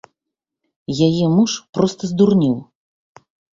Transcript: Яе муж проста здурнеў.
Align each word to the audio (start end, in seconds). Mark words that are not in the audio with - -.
Яе 1.09 1.25
муж 1.35 1.51
проста 1.77 2.03
здурнеў. 2.15 2.57